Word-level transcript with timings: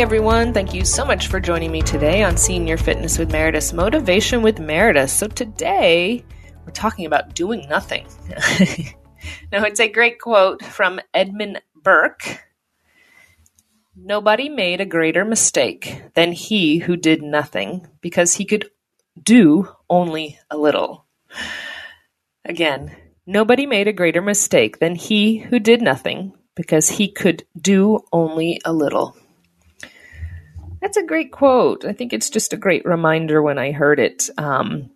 everyone. 0.00 0.52
Thank 0.54 0.74
you 0.74 0.84
so 0.84 1.04
much 1.04 1.26
for 1.26 1.40
joining 1.40 1.72
me 1.72 1.82
today 1.82 2.22
on 2.22 2.36
Senior 2.36 2.76
Fitness 2.76 3.18
with 3.18 3.32
Meredith 3.32 3.72
Motivation 3.72 4.42
with 4.42 4.60
Meredith. 4.60 5.10
So, 5.10 5.26
today 5.26 6.24
we're 6.64 6.72
talking 6.72 7.04
about 7.04 7.34
doing 7.34 7.68
nothing. 7.68 8.06
now, 9.52 9.64
it's 9.64 9.80
a 9.80 9.88
great 9.88 10.20
quote 10.20 10.64
from 10.64 11.00
Edmund 11.12 11.60
Burke 11.74 12.44
Nobody 13.96 14.48
made 14.48 14.80
a 14.80 14.86
greater 14.86 15.24
mistake 15.24 16.02
than 16.14 16.30
he 16.30 16.78
who 16.78 16.96
did 16.96 17.20
nothing 17.20 17.88
because 18.00 18.34
he 18.34 18.44
could 18.44 18.70
do 19.20 19.68
only 19.90 20.38
a 20.48 20.56
little. 20.56 21.06
Again, 22.44 22.94
nobody 23.26 23.66
made 23.66 23.88
a 23.88 23.92
greater 23.92 24.22
mistake 24.22 24.78
than 24.78 24.94
he 24.94 25.38
who 25.38 25.58
did 25.58 25.82
nothing 25.82 26.34
because 26.54 26.88
he 26.88 27.10
could 27.10 27.44
do 27.60 27.98
only 28.12 28.60
a 28.64 28.72
little. 28.72 29.16
That's 30.80 30.96
a 30.96 31.06
great 31.06 31.32
quote. 31.32 31.84
I 31.84 31.92
think 31.92 32.12
it's 32.12 32.30
just 32.30 32.52
a 32.52 32.56
great 32.56 32.84
reminder 32.84 33.42
when 33.42 33.58
I 33.58 33.72
heard 33.72 33.98
it. 33.98 34.30
Um, 34.38 34.90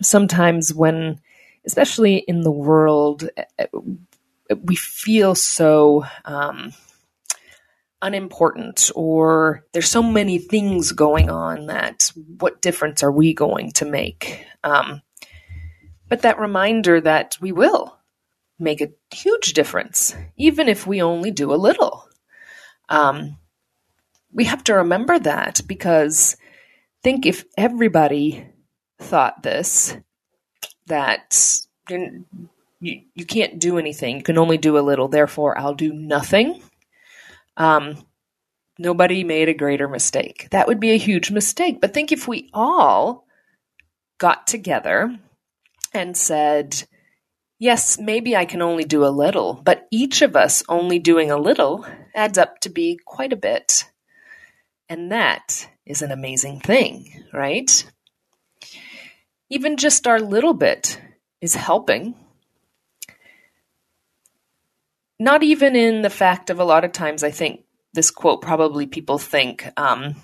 sometimes, 0.00 0.74
when, 0.74 1.20
especially 1.64 2.16
in 2.16 2.40
the 2.40 2.50
world, 2.50 3.28
eh, 3.58 3.66
we 4.62 4.74
feel 4.74 5.34
so 5.34 6.04
um, 6.24 6.72
unimportant, 8.02 8.90
or 8.94 9.64
there's 9.72 9.88
so 9.88 10.02
many 10.02 10.38
things 10.38 10.92
going 10.92 11.30
on 11.30 11.66
that 11.66 12.10
what 12.38 12.60
difference 12.60 13.02
are 13.02 13.12
we 13.12 13.32
going 13.32 13.70
to 13.72 13.84
make? 13.84 14.44
Um, 14.64 15.02
but 16.08 16.22
that 16.22 16.38
reminder 16.38 17.00
that 17.00 17.38
we 17.40 17.52
will 17.52 17.96
make 18.58 18.80
a 18.80 18.90
huge 19.10 19.54
difference, 19.54 20.14
even 20.36 20.68
if 20.68 20.86
we 20.86 21.00
only 21.00 21.30
do 21.30 21.52
a 21.52 21.56
little. 21.56 22.06
Um, 22.88 23.38
we 24.32 24.44
have 24.44 24.64
to 24.64 24.74
remember 24.74 25.18
that 25.18 25.60
because 25.66 26.36
think 27.02 27.26
if 27.26 27.44
everybody 27.56 28.46
thought 28.98 29.42
this 29.42 29.96
that 30.86 31.60
you, 31.88 32.24
you 33.14 33.26
can't 33.26 33.58
do 33.58 33.78
anything. 33.78 34.18
You 34.18 34.22
can 34.22 34.38
only 34.38 34.58
do 34.58 34.78
a 34.78 34.80
little. 34.80 35.08
Therefore 35.08 35.58
i'll 35.58 35.74
do 35.74 35.92
nothing. 35.92 36.62
Um, 37.56 38.04
nobody 38.78 39.24
made 39.24 39.48
a 39.48 39.54
greater 39.54 39.88
mistake. 39.88 40.48
That 40.50 40.66
would 40.68 40.80
be 40.80 40.92
a 40.92 40.98
huge 40.98 41.30
mistake. 41.30 41.80
But 41.80 41.92
think 41.92 42.12
if 42.12 42.26
we 42.26 42.50
all 42.54 43.26
got 44.18 44.46
together 44.46 45.18
and 45.92 46.16
said 46.16 46.84
yes 47.58 47.98
maybe 47.98 48.36
i 48.36 48.44
can 48.44 48.62
only 48.62 48.84
do 48.84 49.04
a 49.04 49.10
little 49.10 49.54
but 49.54 49.86
each 49.90 50.22
of 50.22 50.36
us 50.36 50.62
only 50.68 50.98
doing 50.98 51.30
a 51.30 51.36
little 51.36 51.84
adds 52.14 52.38
up 52.38 52.60
to 52.60 52.68
be 52.68 52.98
quite 53.04 53.32
a 53.32 53.36
bit 53.36 53.90
and 54.92 55.10
that 55.10 55.70
is 55.86 56.02
an 56.02 56.12
amazing 56.12 56.60
thing, 56.60 57.24
right? 57.32 57.90
Even 59.48 59.78
just 59.78 60.06
our 60.06 60.20
little 60.20 60.52
bit 60.52 61.00
is 61.40 61.54
helping. 61.54 62.14
Not 65.18 65.42
even 65.42 65.76
in 65.76 66.02
the 66.02 66.10
fact 66.10 66.50
of 66.50 66.60
a 66.60 66.64
lot 66.64 66.84
of 66.84 66.92
times, 66.92 67.24
I 67.24 67.30
think 67.30 67.64
this 67.94 68.10
quote 68.10 68.42
probably 68.42 68.86
people 68.86 69.16
think 69.16 69.66
um, 69.78 70.14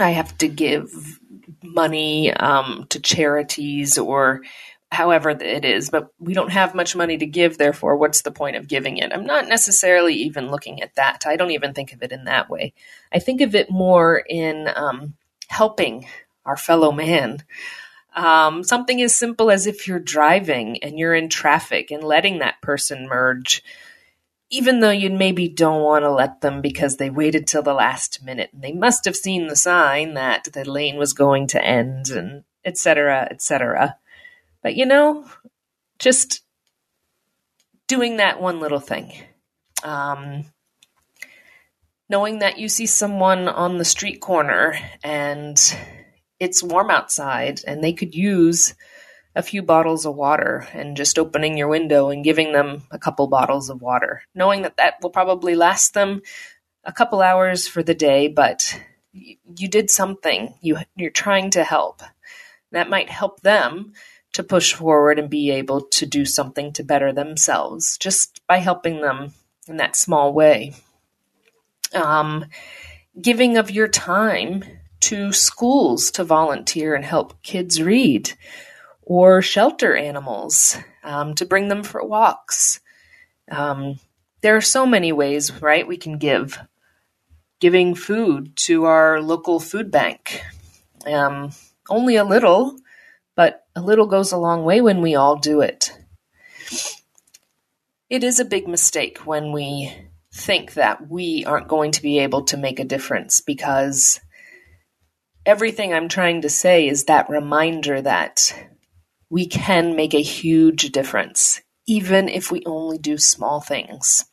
I 0.00 0.10
have 0.10 0.36
to 0.38 0.48
give 0.48 1.20
money 1.62 2.32
um, 2.32 2.86
to 2.88 2.98
charities 2.98 3.98
or 3.98 4.42
however 4.92 5.30
it 5.30 5.64
is, 5.64 5.90
but 5.90 6.08
we 6.18 6.34
don't 6.34 6.52
have 6.52 6.74
much 6.74 6.94
money 6.94 7.18
to 7.18 7.26
give, 7.26 7.58
therefore, 7.58 7.96
what's 7.96 8.22
the 8.22 8.30
point 8.30 8.56
of 8.56 8.68
giving 8.68 8.98
it? 8.98 9.12
I'm 9.12 9.26
not 9.26 9.48
necessarily 9.48 10.14
even 10.14 10.50
looking 10.50 10.82
at 10.82 10.94
that. 10.94 11.24
I 11.26 11.36
don't 11.36 11.50
even 11.50 11.74
think 11.74 11.92
of 11.92 12.02
it 12.02 12.12
in 12.12 12.24
that 12.24 12.48
way. 12.48 12.72
I 13.12 13.18
think 13.18 13.40
of 13.40 13.54
it 13.54 13.70
more 13.70 14.16
in 14.18 14.68
um, 14.74 15.14
helping 15.48 16.06
our 16.44 16.56
fellow 16.56 16.92
man. 16.92 17.42
Um, 18.14 18.62
something 18.62 19.02
as 19.02 19.14
simple 19.14 19.50
as 19.50 19.66
if 19.66 19.86
you're 19.86 19.98
driving 19.98 20.82
and 20.82 20.98
you're 20.98 21.14
in 21.14 21.28
traffic 21.28 21.90
and 21.90 22.02
letting 22.02 22.38
that 22.38 22.62
person 22.62 23.08
merge, 23.08 23.62
even 24.48 24.80
though 24.80 24.90
you 24.90 25.10
maybe 25.10 25.48
don't 25.48 25.82
want 25.82 26.04
to 26.04 26.10
let 26.10 26.40
them 26.40 26.62
because 26.62 26.96
they 26.96 27.10
waited 27.10 27.46
till 27.46 27.62
the 27.62 27.74
last 27.74 28.24
minute 28.24 28.50
and 28.54 28.62
they 28.62 28.72
must 28.72 29.04
have 29.04 29.16
seen 29.16 29.48
the 29.48 29.56
sign 29.56 30.14
that 30.14 30.48
the 30.54 30.64
lane 30.64 30.96
was 30.96 31.12
going 31.12 31.48
to 31.48 31.62
end 31.62 32.08
and 32.08 32.44
etc. 32.64 33.28
etc. 33.30 33.98
But 34.66 34.74
you 34.74 34.84
know, 34.84 35.24
just 36.00 36.42
doing 37.86 38.16
that 38.16 38.40
one 38.40 38.58
little 38.58 38.80
thing. 38.80 39.12
Um, 39.84 40.46
knowing 42.08 42.40
that 42.40 42.58
you 42.58 42.68
see 42.68 42.86
someone 42.86 43.46
on 43.46 43.78
the 43.78 43.84
street 43.84 44.20
corner 44.20 44.76
and 45.04 45.56
it's 46.40 46.64
warm 46.64 46.90
outside 46.90 47.60
and 47.64 47.84
they 47.84 47.92
could 47.92 48.16
use 48.16 48.74
a 49.36 49.42
few 49.44 49.62
bottles 49.62 50.04
of 50.04 50.16
water 50.16 50.66
and 50.72 50.96
just 50.96 51.16
opening 51.16 51.56
your 51.56 51.68
window 51.68 52.10
and 52.10 52.24
giving 52.24 52.50
them 52.50 52.82
a 52.90 52.98
couple 52.98 53.28
bottles 53.28 53.70
of 53.70 53.80
water, 53.80 54.22
knowing 54.34 54.62
that 54.62 54.78
that 54.78 54.94
will 55.00 55.10
probably 55.10 55.54
last 55.54 55.94
them 55.94 56.22
a 56.82 56.92
couple 56.92 57.22
hours 57.22 57.68
for 57.68 57.84
the 57.84 57.94
day, 57.94 58.26
but 58.26 58.82
you 59.12 59.68
did 59.68 59.90
something. 59.92 60.54
You 60.60 60.78
you're 60.96 61.12
trying 61.12 61.50
to 61.50 61.62
help. 61.62 62.02
That 62.72 62.90
might 62.90 63.08
help 63.08 63.42
them 63.42 63.92
to 64.36 64.44
push 64.44 64.74
forward 64.74 65.18
and 65.18 65.30
be 65.30 65.50
able 65.50 65.80
to 65.80 66.04
do 66.04 66.26
something 66.26 66.70
to 66.70 66.84
better 66.84 67.10
themselves 67.10 67.96
just 67.96 68.46
by 68.46 68.58
helping 68.58 69.00
them 69.00 69.32
in 69.66 69.78
that 69.78 69.96
small 69.96 70.34
way. 70.34 70.74
Um, 71.94 72.44
giving 73.18 73.56
of 73.56 73.70
your 73.70 73.88
time 73.88 74.62
to 75.00 75.32
schools 75.32 76.10
to 76.10 76.24
volunteer 76.24 76.94
and 76.94 77.02
help 77.02 77.42
kids 77.42 77.80
read, 77.80 78.34
or 79.00 79.40
shelter 79.40 79.96
animals 79.96 80.76
um, 81.02 81.34
to 81.36 81.46
bring 81.46 81.68
them 81.68 81.82
for 81.82 82.04
walks. 82.04 82.80
Um, 83.50 83.98
there 84.42 84.54
are 84.54 84.60
so 84.60 84.84
many 84.84 85.12
ways, 85.12 85.62
right, 85.62 85.88
we 85.88 85.96
can 85.96 86.18
give. 86.18 86.60
Giving 87.58 87.94
food 87.94 88.54
to 88.56 88.84
our 88.84 89.22
local 89.22 89.60
food 89.60 89.90
bank. 89.90 90.42
Um, 91.06 91.52
only 91.88 92.16
a 92.16 92.24
little, 92.24 92.76
a 93.76 93.82
little 93.82 94.06
goes 94.06 94.32
a 94.32 94.38
long 94.38 94.64
way 94.64 94.80
when 94.80 95.02
we 95.02 95.14
all 95.14 95.36
do 95.36 95.60
it. 95.60 95.92
It 98.08 98.24
is 98.24 98.40
a 98.40 98.44
big 98.44 98.66
mistake 98.66 99.18
when 99.26 99.52
we 99.52 99.94
think 100.32 100.74
that 100.74 101.08
we 101.10 101.44
aren't 101.44 101.68
going 101.68 101.92
to 101.92 102.02
be 102.02 102.18
able 102.20 102.44
to 102.44 102.56
make 102.56 102.80
a 102.80 102.84
difference 102.84 103.40
because 103.40 104.18
everything 105.44 105.92
I'm 105.92 106.08
trying 106.08 106.40
to 106.42 106.48
say 106.48 106.88
is 106.88 107.04
that 107.04 107.28
reminder 107.28 108.00
that 108.00 108.54
we 109.28 109.46
can 109.46 109.94
make 109.94 110.14
a 110.14 110.22
huge 110.22 110.90
difference, 110.90 111.60
even 111.86 112.28
if 112.28 112.50
we 112.50 112.62
only 112.64 112.96
do 112.96 113.18
small 113.18 113.60
things. 113.60 114.24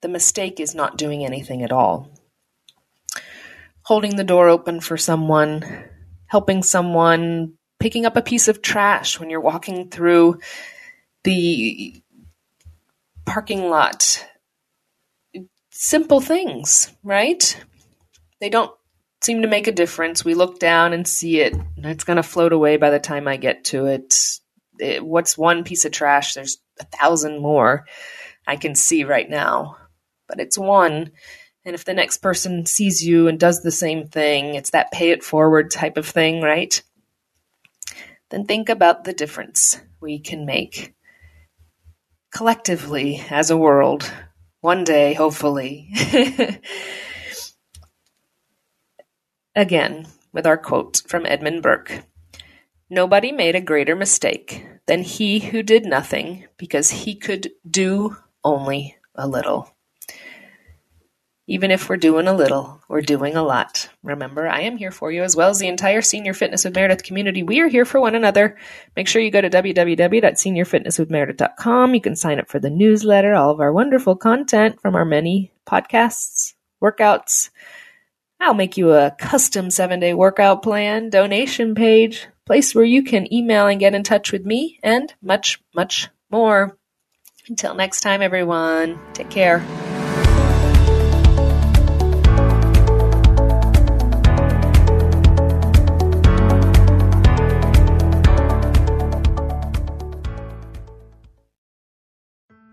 The 0.00 0.08
mistake 0.08 0.58
is 0.58 0.74
not 0.74 0.96
doing 0.96 1.24
anything 1.24 1.62
at 1.62 1.72
all. 1.72 2.08
Holding 3.82 4.16
the 4.16 4.24
door 4.24 4.48
open 4.48 4.80
for 4.80 4.96
someone, 4.96 5.84
helping 6.26 6.62
someone, 6.62 7.54
picking 7.80 8.06
up 8.06 8.16
a 8.16 8.22
piece 8.22 8.46
of 8.46 8.62
trash 8.62 9.18
when 9.18 9.30
you're 9.30 9.40
walking 9.40 9.88
through 9.88 10.38
the 11.24 12.00
parking 13.24 13.68
lot. 13.68 14.26
Simple 15.70 16.20
things, 16.20 16.92
right? 17.02 17.58
They 18.40 18.50
don't 18.50 18.72
seem 19.22 19.42
to 19.42 19.48
make 19.48 19.66
a 19.66 19.72
difference. 19.72 20.24
We 20.24 20.34
look 20.34 20.58
down 20.58 20.92
and 20.92 21.06
see 21.08 21.40
it, 21.40 21.54
it's 21.78 22.04
going 22.04 22.18
to 22.18 22.22
float 22.22 22.52
away 22.52 22.76
by 22.76 22.90
the 22.90 22.98
time 22.98 23.26
I 23.26 23.36
get 23.36 23.64
to 23.66 23.86
it. 23.86 24.14
it. 24.78 25.04
What's 25.04 25.36
one 25.36 25.64
piece 25.64 25.84
of 25.84 25.92
trash? 25.92 26.34
There's 26.34 26.58
a 26.78 26.84
thousand 26.84 27.40
more 27.40 27.86
I 28.46 28.56
can 28.56 28.74
see 28.74 29.04
right 29.04 29.28
now, 29.28 29.76
but 30.28 30.40
it's 30.40 30.58
one. 30.58 31.12
And 31.64 31.74
if 31.74 31.84
the 31.84 31.94
next 31.94 32.18
person 32.18 32.64
sees 32.64 33.04
you 33.04 33.28
and 33.28 33.38
does 33.38 33.62
the 33.62 33.70
same 33.70 34.06
thing, 34.06 34.54
it's 34.54 34.70
that 34.70 34.92
pay 34.92 35.10
it 35.10 35.22
forward 35.22 35.70
type 35.70 35.98
of 35.98 36.06
thing, 36.06 36.40
right? 36.40 36.82
Then 38.30 38.44
think 38.46 38.68
about 38.68 39.04
the 39.04 39.12
difference 39.12 39.80
we 40.00 40.18
can 40.18 40.46
make 40.46 40.94
collectively 42.32 43.22
as 43.30 43.50
a 43.50 43.56
world. 43.56 44.10
One 44.60 44.84
day, 44.84 45.14
hopefully. 45.14 45.90
Again, 49.56 50.06
with 50.32 50.46
our 50.46 50.56
quote 50.56 51.02
from 51.06 51.26
Edmund 51.26 51.62
Burke 51.62 52.04
Nobody 52.88 53.30
made 53.30 53.54
a 53.54 53.60
greater 53.60 53.94
mistake 53.94 54.66
than 54.86 55.02
he 55.02 55.38
who 55.38 55.62
did 55.62 55.84
nothing 55.84 56.46
because 56.56 56.90
he 56.90 57.14
could 57.14 57.52
do 57.68 58.16
only 58.42 58.96
a 59.14 59.28
little. 59.28 59.70
Even 61.50 61.70
if 61.72 61.88
we're 61.88 61.96
doing 61.96 62.28
a 62.28 62.32
little, 62.32 62.80
we're 62.88 63.00
doing 63.00 63.34
a 63.34 63.42
lot. 63.42 63.88
Remember, 64.04 64.48
I 64.48 64.60
am 64.60 64.76
here 64.76 64.92
for 64.92 65.10
you 65.10 65.24
as 65.24 65.34
well 65.34 65.50
as 65.50 65.58
the 65.58 65.66
entire 65.66 66.00
Senior 66.00 66.32
Fitness 66.32 66.64
with 66.64 66.76
Meredith 66.76 67.02
community. 67.02 67.42
We 67.42 67.60
are 67.60 67.66
here 67.66 67.84
for 67.84 68.00
one 68.00 68.14
another. 68.14 68.56
Make 68.94 69.08
sure 69.08 69.20
you 69.20 69.32
go 69.32 69.40
to 69.40 69.50
www.seniorfitnesswithmeredith.com. 69.50 71.94
You 71.96 72.00
can 72.00 72.14
sign 72.14 72.38
up 72.38 72.48
for 72.48 72.60
the 72.60 72.70
newsletter, 72.70 73.34
all 73.34 73.50
of 73.50 73.58
our 73.58 73.72
wonderful 73.72 74.14
content 74.14 74.80
from 74.80 74.94
our 74.94 75.04
many 75.04 75.50
podcasts, 75.68 76.54
workouts. 76.80 77.50
I'll 78.38 78.54
make 78.54 78.76
you 78.76 78.92
a 78.92 79.10
custom 79.18 79.72
seven 79.72 79.98
day 79.98 80.14
workout 80.14 80.62
plan, 80.62 81.10
donation 81.10 81.74
page, 81.74 82.28
place 82.46 82.76
where 82.76 82.84
you 82.84 83.02
can 83.02 83.34
email 83.34 83.66
and 83.66 83.80
get 83.80 83.96
in 83.96 84.04
touch 84.04 84.30
with 84.30 84.46
me, 84.46 84.78
and 84.84 85.12
much, 85.20 85.60
much 85.74 86.10
more. 86.30 86.78
Until 87.48 87.74
next 87.74 88.02
time, 88.02 88.22
everyone, 88.22 89.00
take 89.14 89.30
care. 89.30 89.66